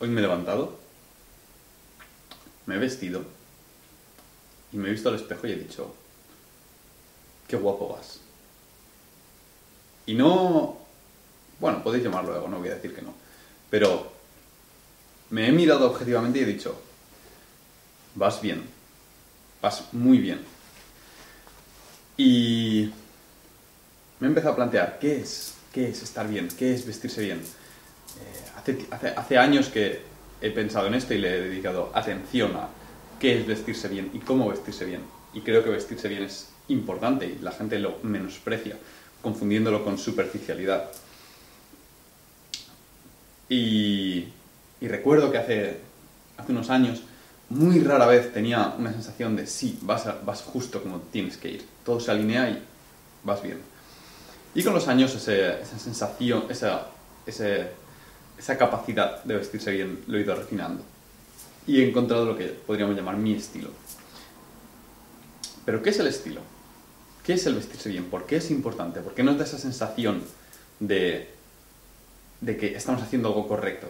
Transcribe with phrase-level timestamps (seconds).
[0.00, 0.78] hoy me he levantado,
[2.66, 3.22] me he vestido
[4.72, 5.94] y me he visto al espejo y he dicho,
[7.46, 8.20] qué guapo vas.
[10.06, 10.78] Y no,
[11.60, 13.14] bueno, podéis llamarlo ego, no voy a decir que no,
[13.68, 14.10] pero
[15.28, 16.80] me he mirado objetivamente y he dicho,
[18.14, 18.62] vas bien,
[19.60, 20.40] vas muy bien.
[22.16, 22.90] Y
[24.18, 25.54] me he empezado a plantear, ¿qué es?
[25.72, 26.48] ¿Qué es estar bien?
[26.48, 27.42] ¿Qué es vestirse bien?
[28.18, 30.02] Eh, hace, hace años que
[30.40, 32.68] he pensado en esto y le he dedicado atención a
[33.18, 35.02] qué es vestirse bien y cómo vestirse bien.
[35.34, 38.76] Y creo que vestirse bien es importante y la gente lo menosprecia,
[39.22, 40.90] confundiéndolo con superficialidad.
[43.48, 44.28] Y,
[44.80, 45.80] recuerdo que hace,
[46.36, 47.02] hace unos años,
[47.48, 51.66] muy rara vez tenía una sensación de sí, vas, vas justo como tienes que ir.
[51.84, 52.62] Todo se alinea y
[53.24, 53.58] vas bien.
[54.54, 56.86] Y con los años esa sensación, esa,
[58.40, 60.82] esa capacidad de vestirse bien lo he ido refinando.
[61.66, 63.70] Y he encontrado lo que podríamos llamar mi estilo.
[65.64, 66.40] Pero ¿qué es el estilo?
[67.24, 68.04] ¿Qué es el vestirse bien?
[68.06, 69.00] ¿Por qué es importante?
[69.00, 70.22] ¿Por qué nos da esa sensación
[70.80, 71.40] de
[72.40, 73.86] de que estamos haciendo algo correcto,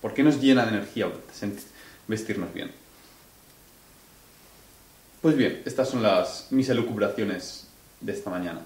[0.00, 1.10] ¿por qué nos llena de energía
[2.06, 2.70] vestirnos bien?
[5.20, 7.66] Pues bien, estas son las, mis elucubraciones
[8.00, 8.60] de esta mañana.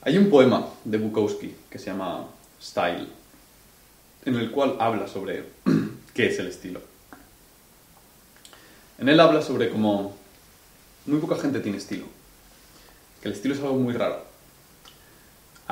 [0.00, 2.26] Hay un poema de Bukowski que se llama
[2.60, 3.08] Style,
[4.24, 5.44] en el cual habla sobre
[6.14, 6.80] qué es el estilo.
[8.98, 10.16] En él habla sobre cómo
[11.06, 12.06] muy poca gente tiene estilo,
[13.20, 14.32] que el estilo es algo muy raro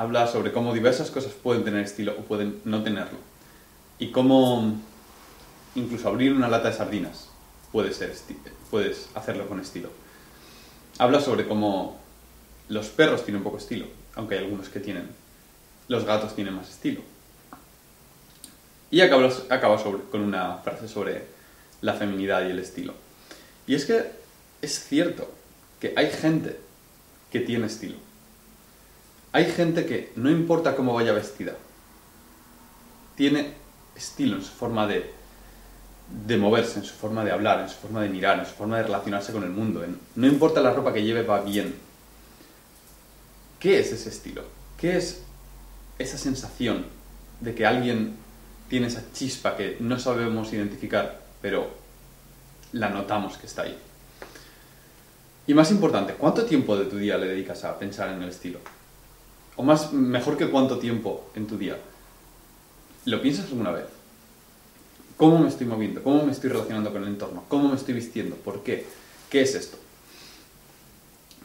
[0.01, 3.19] habla sobre cómo diversas cosas pueden tener estilo o pueden no tenerlo.
[3.99, 4.75] Y cómo
[5.75, 7.29] incluso abrir una lata de sardinas
[7.71, 8.13] puede ser
[8.71, 9.89] puedes hacerlo con estilo.
[10.97, 11.99] Habla sobre cómo
[12.67, 13.85] los perros tienen poco estilo,
[14.15, 15.07] aunque hay algunos que tienen.
[15.87, 17.01] Los gatos tienen más estilo.
[18.91, 21.23] Y acaba, acaba sobre, con una frase sobre
[21.81, 22.93] la feminidad y el estilo.
[23.65, 24.11] Y es que
[24.61, 25.31] es cierto
[25.79, 26.59] que hay gente
[27.31, 27.95] que tiene estilo
[29.33, 31.53] hay gente que no importa cómo vaya vestida,
[33.15, 33.53] tiene
[33.95, 35.09] estilo en su forma de,
[36.27, 38.77] de moverse, en su forma de hablar, en su forma de mirar, en su forma
[38.77, 39.85] de relacionarse con el mundo.
[40.15, 41.75] no importa la ropa que lleve, va bien.
[43.59, 44.43] ¿Qué es ese estilo?
[44.77, 45.21] ¿Qué es
[45.97, 46.85] esa sensación
[47.39, 48.17] de que alguien
[48.71, 51.69] tiene esa chispa que no sabemos identificar, pero
[52.71, 53.77] la notamos que está ahí?
[55.45, 58.57] Y más importante, ¿cuánto tiempo de tu día le dedicas a pensar en el estilo?
[59.55, 61.77] o más mejor que cuánto tiempo en tu día.
[63.05, 63.85] ¿Lo piensas alguna vez?
[65.17, 66.01] ¿Cómo me estoy moviendo?
[66.03, 67.43] ¿Cómo me estoy relacionando con el entorno?
[67.47, 68.35] ¿Cómo me estoy vistiendo?
[68.37, 68.85] ¿Por qué?
[69.29, 69.77] ¿Qué es esto?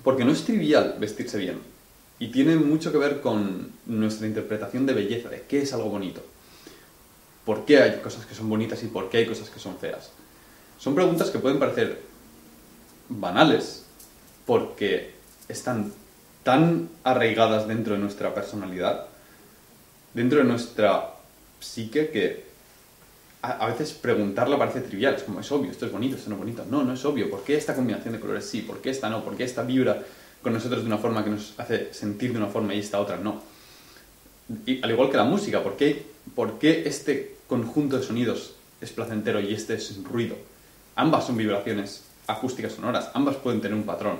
[0.03, 1.59] Porque no es trivial vestirse bien
[2.19, 6.23] y tiene mucho que ver con nuestra interpretación de belleza, de qué es algo bonito.
[7.47, 10.11] ¿Por qué hay cosas que son bonitas y por qué hay cosas que son feas?
[10.79, 12.03] Son preguntas que pueden parecer
[13.09, 13.87] banales
[14.45, 15.15] porque
[15.49, 15.93] están
[16.43, 19.07] tan arraigadas dentro de nuestra personalidad,
[20.13, 21.15] dentro de nuestra
[21.61, 22.47] psique, que
[23.43, 25.15] a, veces preguntarlo parece trivial.
[25.15, 26.65] Es como, es obvio, esto es bonito, esto no es bonito.
[26.69, 27.31] No, no es obvio.
[27.31, 28.63] ¿Por qué esta combinación de colores sí?
[28.63, 29.25] ¿Por qué esta no?
[29.25, 30.03] ¿Por qué esta vibra
[30.43, 33.17] con nosotros de una forma que nos hace sentir de una forma y esta otra
[33.17, 33.41] no?
[34.67, 38.91] Y, al igual que la música, ¿por qué, ¿por qué este conjunto de sonidos es
[38.91, 40.37] placentero y este es ruido?
[40.95, 44.19] Ambas son vibraciones acústicas sonoras, ambas pueden tener un patrón.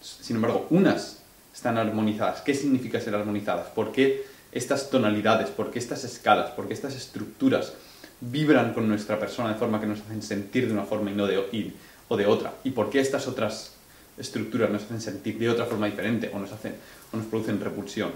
[0.00, 1.18] Sin embargo, unas
[1.54, 2.40] están armonizadas.
[2.42, 3.68] ¿Qué significa ser armonizadas?
[3.68, 7.72] ¿Por qué estas tonalidades, por qué estas escalas, por qué estas estructuras
[8.20, 11.26] vibran con nuestra persona de forma que nos hacen sentir de una forma y no
[11.26, 11.72] de,
[12.08, 12.54] o de otra?
[12.64, 13.72] ¿Y por qué estas otras
[14.16, 16.74] estructuras nos hacen sentir de otra forma diferente o nos, hacen,
[17.12, 18.12] o nos producen repulsión?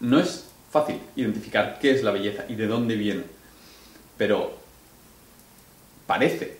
[0.00, 3.24] No es fácil identificar qué es la belleza y de dónde viene,
[4.16, 4.58] pero
[6.06, 6.58] parece,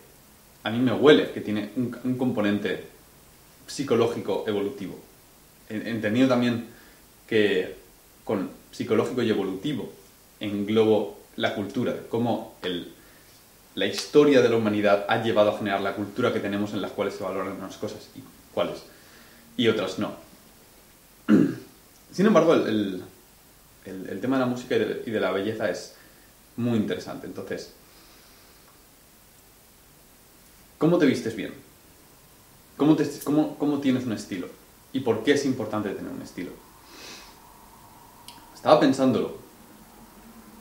[0.63, 2.85] a mí me huele que tiene un componente
[3.67, 5.09] psicológico evolutivo
[5.69, 6.67] entendido también
[7.27, 7.75] que
[8.23, 9.91] con psicológico y evolutivo
[10.39, 12.55] englobo la cultura, cómo
[13.75, 16.91] la historia de la humanidad ha llevado a generar la cultura que tenemos en las
[16.91, 18.19] cuales se valoran unas cosas y
[18.53, 18.83] cuáles,
[19.57, 20.13] y otras no.
[22.11, 23.03] Sin embargo, el,
[24.21, 25.95] tema de la música y de, la belleza es
[26.57, 27.27] muy interesante.
[27.27, 27.73] Entonces,
[30.77, 31.53] ¿cómo te vistes bien?
[32.77, 34.59] ¿Cómo, te, cómo, cómo tienes un estilo?
[34.91, 36.51] y por qué es importante tener un estilo.
[38.53, 39.37] Estaba pensándolo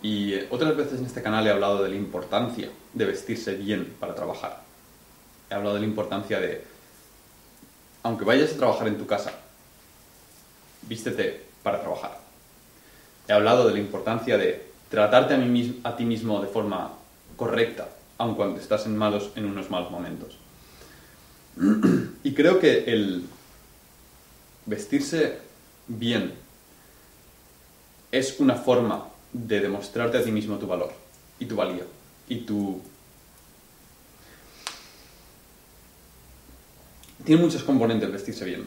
[0.02, 3.96] y eh, otras veces en este canal he hablado de la importancia de vestirse bien
[3.98, 4.62] para trabajar.
[5.50, 6.64] He hablado de la importancia de,
[8.02, 9.32] aunque vayas a trabajar en tu casa,
[10.82, 12.20] vístete para trabajar.
[13.28, 15.34] He hablado de la importancia de tratarte
[15.84, 16.94] a, ti mismo de forma
[17.36, 20.38] correcta, aun cuando estás en, malos, en unos malos momentos.
[22.25, 23.25] Y creo que el
[24.66, 25.38] vestirse
[25.86, 26.34] bien
[28.10, 30.92] es una forma de demostrarte a ti mismo tu valor
[31.38, 31.84] y tu valía
[32.28, 32.80] y tu...
[37.25, 38.66] Tiene muchos componentes vestirse bien.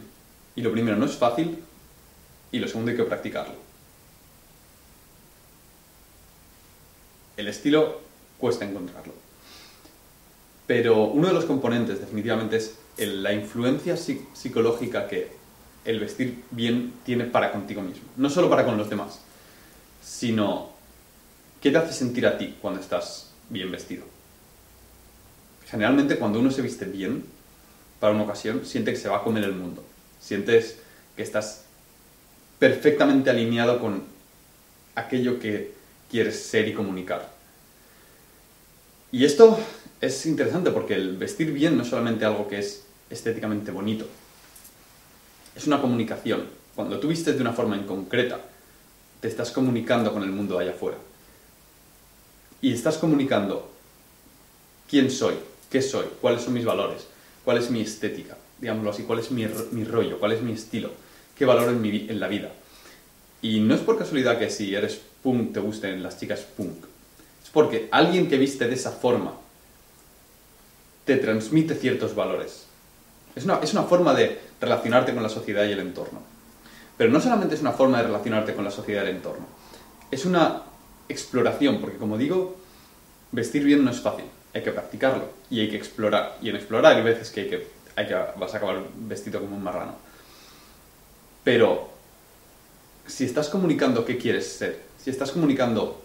[0.55, 1.57] Y lo primero, no es fácil
[2.51, 3.70] y lo segundo, hay que practicarlo.
[7.41, 7.99] El estilo
[8.38, 9.13] cuesta encontrarlo.
[10.67, 15.31] Pero uno de los componentes definitivamente es la influencia psicológica que
[15.83, 18.03] el vestir bien tiene para contigo mismo.
[18.15, 19.21] No solo para con los demás,
[20.03, 20.69] sino
[21.61, 24.05] qué te hace sentir a ti cuando estás bien vestido.
[25.67, 27.25] Generalmente cuando uno se viste bien
[27.99, 29.83] para una ocasión, siente que se va a comer el mundo.
[30.19, 30.77] Sientes
[31.15, 31.63] que estás
[32.59, 34.03] perfectamente alineado con
[34.94, 37.31] aquello que quieres ser y comunicar.
[39.11, 39.59] Y esto
[39.99, 44.05] es interesante porque el vestir bien no es solamente algo que es estéticamente bonito,
[45.55, 46.45] es una comunicación.
[46.75, 48.39] Cuando tú vistes de una forma en concreta,
[49.19, 50.97] te estás comunicando con el mundo allá afuera.
[52.61, 53.69] Y estás comunicando
[54.89, 55.35] quién soy,
[55.69, 57.07] qué soy, cuáles son mis valores,
[57.43, 59.45] cuál es mi estética, digámoslo así, cuál es mi,
[59.83, 60.91] rollo, cuál es mi estilo,
[61.37, 62.51] qué valoro en, mi, en la vida.
[63.41, 66.90] Y no es por casualidad que si eres punk te gusten las chicas punk.
[67.43, 69.33] Es porque alguien que viste de esa forma
[71.05, 72.65] te transmite ciertos valores.
[73.35, 76.21] Es una, es una forma de relacionarte con la sociedad y el entorno.
[76.97, 79.45] Pero no solamente es una forma de relacionarte con la sociedad y el entorno,
[80.11, 80.63] es una
[81.09, 82.57] exploración, porque como digo,
[83.31, 86.37] vestir bien no es fácil, hay que practicarlo y hay que explorar.
[86.41, 89.55] Y en explorar hay veces que, hay que, hay que vas a acabar vestido como
[89.55, 89.95] un marrano.
[91.44, 91.89] Pero
[93.07, 96.01] si estás comunicando qué quieres ser, si estás comunicando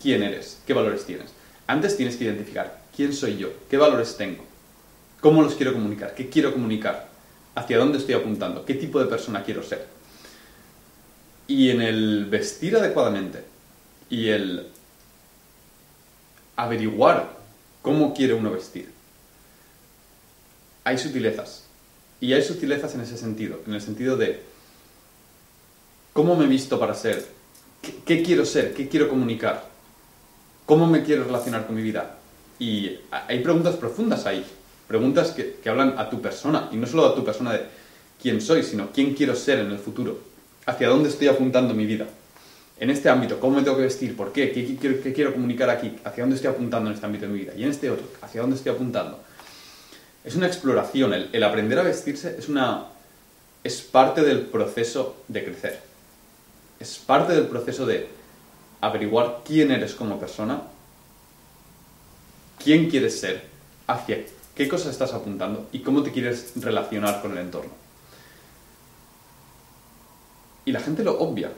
[0.00, 1.30] quién eres, qué valores tienes,
[1.66, 4.44] antes tienes que identificar quién soy yo, qué valores tengo,
[5.20, 7.08] cómo los quiero comunicar, qué quiero comunicar,
[7.54, 9.86] hacia dónde estoy apuntando, qué tipo de persona quiero ser.
[11.46, 13.44] Y en el vestir adecuadamente
[14.10, 14.68] y el
[16.56, 17.36] averiguar
[17.82, 18.90] cómo quiere uno vestir,
[20.84, 21.64] hay sutilezas.
[22.20, 24.42] Y hay sutilezas en ese sentido, en el sentido de
[26.12, 27.24] cómo me he visto para ser,
[28.04, 29.68] qué, quiero ser, qué quiero comunicar,
[30.68, 32.16] cómo me quiero relacionar con mi vida.
[32.58, 34.44] Y hay preguntas profundas ahí,
[34.86, 37.62] preguntas que, que, hablan a tu persona, y no solo a tu persona de
[38.20, 40.18] quién soy, sino quién quiero ser en el futuro,
[40.66, 42.06] hacia dónde estoy apuntando mi vida.
[42.78, 44.14] En este ámbito, ¿cómo me tengo que vestir?
[44.14, 44.52] ¿Por qué?
[44.52, 45.96] ¿Qué, quiero, qué quiero comunicar aquí?
[46.04, 47.54] ¿Hacia dónde estoy apuntando en este ámbito de mi vida?
[47.56, 49.18] Y en este otro, ¿hacia dónde estoy apuntando?
[50.22, 52.84] Es una exploración, el, el aprender a vestirse es, una,
[53.64, 55.80] es parte del proceso de crecer.
[56.78, 58.18] Es parte del proceso de
[58.80, 60.62] averiguar quién eres como persona,
[62.62, 63.46] quién quieres ser,
[63.86, 67.70] hacia qué cosas estás apuntando y cómo te quieres relacionar con el entorno.
[70.64, 71.50] Y la gente lo obvia,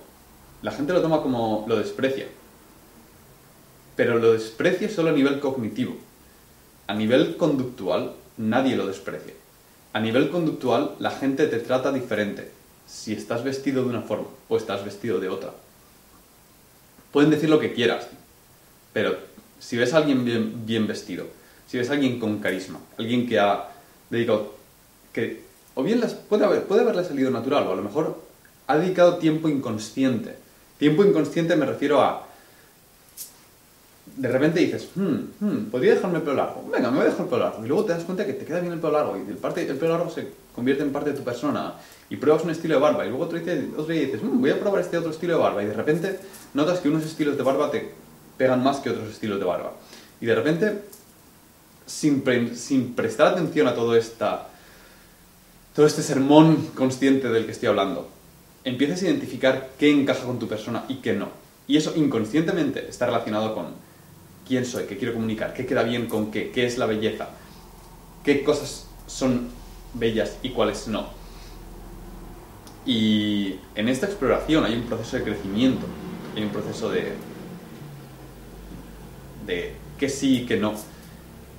[0.62, 2.26] la gente lo toma como lo desprecia,
[3.96, 5.96] pero lo desprecia solo a nivel cognitivo.
[6.86, 9.34] A nivel conductual, nadie lo desprecia.
[9.92, 12.50] A nivel conductual, la gente te trata diferente
[12.86, 15.52] si estás vestido de una forma o estás vestido de otra.
[17.12, 18.06] Pueden decir lo que quieras,
[18.92, 19.16] pero
[19.58, 20.24] si ves a alguien
[20.64, 21.26] bien, vestido,
[21.66, 23.68] si ves a alguien con carisma, alguien que ha
[24.10, 24.54] dedicado,
[25.12, 25.42] que
[25.74, 28.20] o bien las, puede, haber, puede haberle salido natural, o a lo mejor
[28.66, 30.36] ha dedicado tiempo inconsciente.
[30.78, 32.26] Tiempo inconsciente me refiero a,
[34.16, 37.22] de repente dices, hmm, hmm, podría dejarme el pelo largo, venga, me voy a dejar
[37.22, 39.16] el pelo largo, y luego te das cuenta que te queda bien el pelo largo,
[39.16, 41.74] y el, parte, el pelo largo se convierte en parte de tu persona,
[42.08, 44.80] y pruebas un estilo de barba, y luego otro día, dices, hmm, voy a probar
[44.80, 46.18] este otro estilo de barba, y de repente
[46.54, 47.92] notas que unos estilos de barba te
[48.36, 49.72] pegan más que otros estilos de barba.
[50.20, 50.82] Y de repente
[51.90, 54.48] sin, prestar atención a todo, esta,
[55.74, 58.08] todo este sermón consciente del que estoy hablando,
[58.64, 61.28] empiezas a identificar qué encaja con tu persona y qué no.
[61.66, 63.66] Y eso inconscientemente está relacionado con
[64.50, 67.28] quién soy, qué quiero comunicar, qué queda bien con qué, qué es la belleza,
[68.24, 69.48] qué cosas son
[69.94, 71.08] bellas y cuáles no.
[72.84, 75.86] Y en esta exploración hay un proceso de crecimiento,
[76.34, 77.12] hay un proceso de,
[79.46, 80.74] de qué sí y qué no.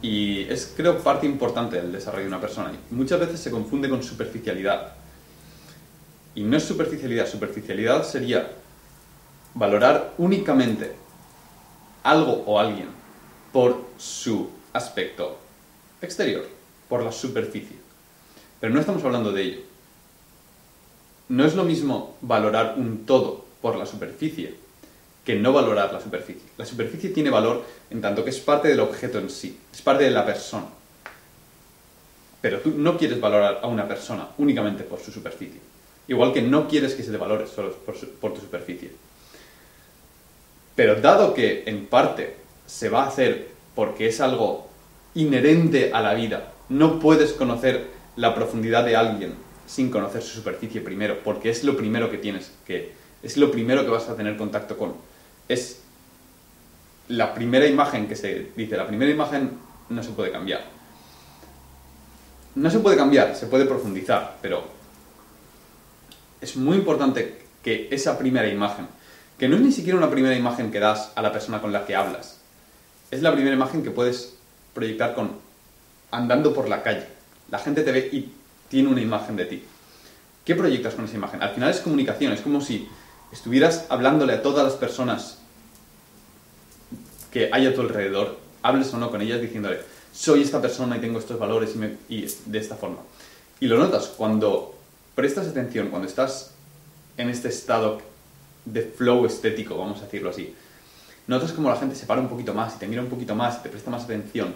[0.01, 2.73] Y es, creo, parte importante del desarrollo de una persona.
[2.73, 4.95] Y muchas veces se confunde con superficialidad.
[6.35, 7.25] Y no es superficialidad.
[7.25, 8.51] Superficialidad sería
[9.53, 11.00] valorar únicamente
[12.03, 12.87] algo o alguien
[13.51, 15.37] por su aspecto
[16.01, 16.47] exterior,
[16.89, 17.77] por la superficie.
[18.59, 19.59] Pero no estamos hablando de ello.
[21.29, 24.55] No es lo mismo valorar un todo por la superficie
[25.25, 26.41] que no valorar la superficie.
[26.57, 30.03] La superficie tiene valor en tanto que es parte del objeto en sí, es parte
[30.03, 30.65] de la persona.
[32.41, 35.59] Pero tú no quieres valorar a una persona únicamente por su superficie.
[36.07, 38.91] Igual que no quieres que se te valore solo por, por tu superficie.
[40.75, 44.69] Pero dado que en parte se va a hacer porque es algo
[45.13, 49.33] inherente a la vida, no puedes conocer la profundidad de alguien
[49.67, 53.83] sin conocer su superficie primero, porque es lo primero que tienes que, es lo primero
[53.83, 54.93] que vas a tener contacto con.
[55.47, 55.81] Es
[57.07, 59.51] la primera imagen que se dice, la primera imagen
[59.89, 60.63] no se puede cambiar.
[62.55, 64.63] No se puede cambiar, se puede profundizar, pero
[66.41, 68.87] es muy importante que esa primera imagen,
[69.41, 71.87] que no es ni siquiera una primera imagen que das a la persona con la
[71.87, 72.37] que hablas,
[73.09, 74.35] es la primera imagen que puedes
[74.75, 75.31] proyectar con
[76.11, 77.07] andando por la calle.
[77.49, 78.31] La gente te ve y
[78.69, 79.63] tiene una imagen de ti.
[80.45, 81.41] ¿Qué proyectas con esa imagen?
[81.41, 82.87] Al final es comunicación, es como si
[83.31, 85.39] estuvieras hablándole a todas las personas
[87.31, 89.79] que hay a tu alrededor, hables o no con ellas diciéndole,
[90.13, 92.99] soy esta persona y tengo estos valores y, y de esta forma.
[93.59, 94.75] Y lo notas cuando
[95.15, 96.51] prestas atención, cuando estás
[97.17, 98.10] en este estado
[98.65, 100.53] de flow estético, vamos a decirlo así,
[101.27, 103.59] notas como la gente se para un poquito más y te mira un poquito más
[103.59, 104.53] y te presta más atención.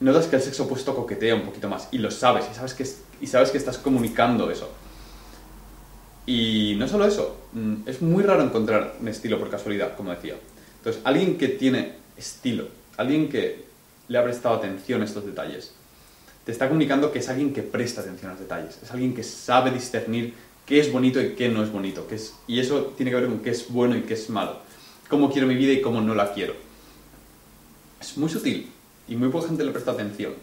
[0.00, 2.86] Notas que el sexo opuesto coquetea un poquito más y lo sabes y sabes que,
[3.20, 4.70] y sabes que estás comunicando eso.
[6.26, 10.36] Y no solo eso, mm, es muy raro encontrar un estilo por casualidad, como decía.
[10.76, 13.64] Entonces, alguien que tiene estilo, alguien que
[14.08, 15.72] le ha prestado atención a estos detalles,
[16.44, 19.22] te está comunicando que es alguien que presta atención a los detalles, es alguien que
[19.22, 20.34] sabe discernir
[20.68, 23.26] qué es bonito y qué no es bonito, qué es, y eso tiene que ver
[23.26, 24.58] con qué es bueno y qué es malo,
[25.08, 26.54] cómo quiero mi vida y cómo no la quiero.
[27.98, 28.70] Es muy sutil
[29.08, 30.34] y muy poca gente le presta atención.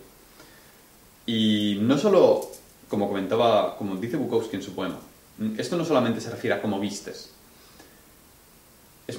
[1.28, 2.50] Y no solo,
[2.90, 4.98] como comentaba, como dice Bukowski en su poema,
[5.58, 7.30] esto no solamente se refiere a cómo vistes,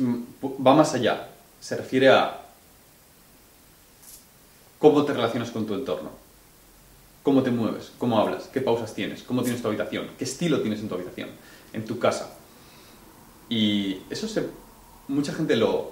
[0.01, 1.29] va más allá,
[1.61, 2.43] se refiere a
[4.81, 6.11] cómo te relacionas con tu entorno,
[7.27, 10.79] cómo te mueves, cómo hablas, qué pausas tienes, cómo tienes tu habitación, qué estilo tienes
[10.79, 11.29] en tu habitación,
[11.73, 12.37] en tu casa.
[13.49, 14.47] Y eso se,
[15.09, 15.91] mucha gente lo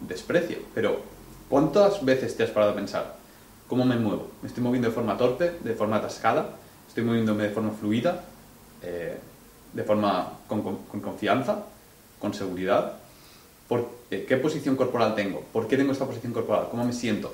[0.00, 1.00] desprecia, pero
[1.48, 3.16] ¿cuántas veces te has parado a pensar
[3.68, 4.30] cómo me muevo?
[4.42, 6.50] ¿Me estoy moviendo de forma torpe, de forma atascada?
[6.86, 8.26] ¿Estoy moviéndome de forma fluida?
[8.82, 9.16] Eh,
[9.72, 10.60] de forma con,
[11.00, 11.64] confianza,
[12.20, 12.98] con seguridad.
[13.66, 15.40] ¿Por, eh, ¿Qué posición corporal tengo?
[15.54, 16.68] ¿Por qué tengo esta posición corporal?
[16.70, 17.32] ¿Cómo me siento?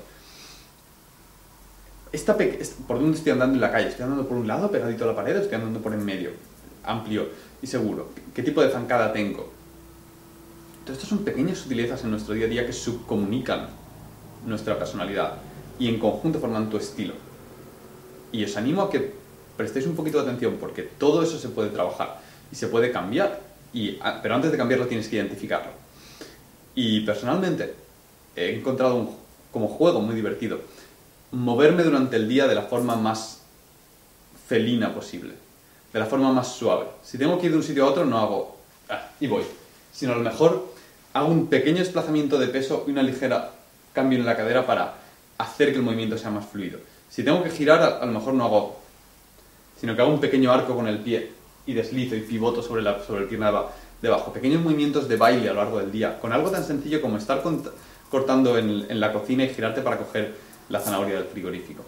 [2.13, 3.87] Esta ¿Por dónde estoy andando en la calle?
[3.87, 6.29] ¿Estoy andando por un lado, pegadito a la pared, o estoy andando por en medio,
[6.83, 7.27] amplio
[7.59, 8.09] y seguro?
[8.35, 9.51] ¿Qué tipo de zancada tengo?
[10.77, 13.67] Entonces, estas son pequeñas sutilezas en nuestro día a día que subcomunican
[14.45, 15.37] nuestra personalidad
[15.79, 17.15] y en conjunto forman tu estilo.
[18.31, 19.11] Y os animo a que
[19.57, 23.41] prestéis un poquito de atención porque todo eso se puede trabajar y se puede cambiar,
[24.01, 25.71] ah, pero antes de cambiarlo tienes que identificarlo.
[26.75, 27.73] Y personalmente
[28.35, 29.09] he encontrado un,
[29.51, 30.59] como juego muy divertido
[31.33, 33.41] moverme durante el día de la forma más
[34.47, 35.33] felina posible,
[35.91, 36.85] de la forma más suave.
[37.03, 38.57] Si tengo que ir de un sitio a otro, no hago
[38.89, 39.43] ah, y voy,
[39.91, 40.71] sino a lo mejor
[41.13, 43.51] hago un pequeño desplazamiento de peso y una ligera
[43.93, 44.93] cambio en la cadera para
[45.39, 46.79] hacer que el movimiento sea más fluido.
[47.09, 48.79] Si tengo que girar, a, lo mejor no hago,
[49.79, 51.31] sino que hago un pequeño arco con el pie
[51.65, 53.51] y deslizo y pivoto sobre, la, sobre el pierna
[54.01, 54.31] de abajo.
[54.33, 57.41] Pequeños movimientos de baile a lo largo del día, con algo tan sencillo como estar
[58.09, 60.35] cortando en, en, la cocina y girarte para coger
[60.73, 61.83] la zanahoria del frigorífico.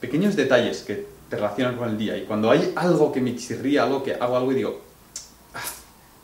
[0.00, 3.84] Pequeños detalles que te relacionan con el día y cuando hay algo que me chirría,
[3.84, 4.82] algo que hago algo y digo,
[5.54, 5.62] ah,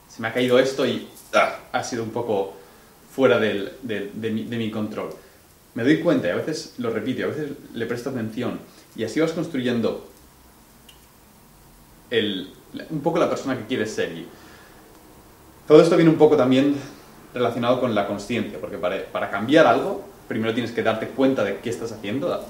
[0.07, 2.53] se me ha caído esto y ah, ha sido un poco
[3.11, 3.73] fuera de,
[4.13, 5.15] mi, control.
[5.75, 8.61] Me doy cuenta y a veces lo repito, a veces le presto atención
[8.95, 10.07] y así vas construyendo
[12.11, 14.13] un poco la persona que quieres ser.
[15.67, 16.77] Todo esto viene un poco también
[17.33, 21.71] relacionado con la conciencia, porque para, cambiar algo, primero tienes que darte cuenta de qué
[21.71, 22.45] estás haciendo,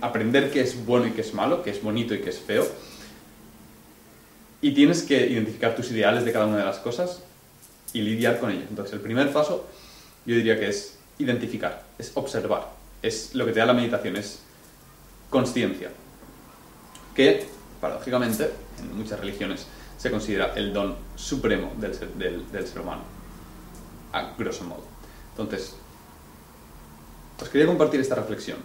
[0.00, 2.66] aprender qué es bueno y qué es malo, qué es bonito y qué es feo,
[4.60, 7.22] y tienes que identificar tus ideales de cada una de las cosas
[7.92, 8.66] y lidiar con ellos.
[8.70, 9.66] Entonces, el primer paso
[10.24, 12.68] yo diría que es identificar, es observar,
[13.02, 14.40] es lo que te da la meditación, es
[15.30, 15.90] conciencia,
[17.14, 17.46] que
[17.80, 19.66] paradójicamente en muchas religiones
[19.98, 23.02] se considera el don supremo del ser, del, ser humano,
[24.12, 24.84] a grosso modo.
[25.30, 25.74] Entonces,
[27.42, 28.58] os quería compartir esta reflexión,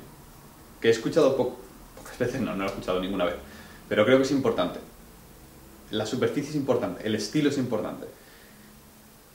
[0.80, 3.36] que he escuchado pocas veces, no, no la he escuchado ninguna vez,
[3.90, 4.80] pero creo que es importante.
[5.92, 8.08] La superficie es importante, el estilo es importante.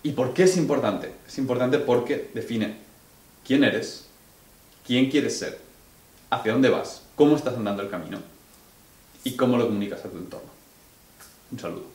[0.02, 1.12] ¿Y por qué es importante?
[1.26, 2.78] Es importante porque define
[3.44, 4.06] quién eres,
[4.87, 5.61] quién quieres ser,
[6.30, 8.18] hacia dónde vas, cómo estás andando el camino
[9.25, 10.50] y cómo lo comunicas a tu entorno.
[11.50, 11.91] Un saludo.